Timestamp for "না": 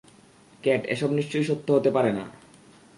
2.13-2.23